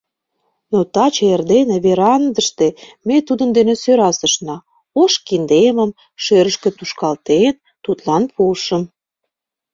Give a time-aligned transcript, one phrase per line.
[0.71, 2.67] Но таче эрдене верандыште
[3.07, 4.55] ме тудын дене сӧрасышна:
[5.01, 5.91] ош киндемым,
[6.23, 8.83] шӧрышкӧ тушкалтен, тудлан пуышым.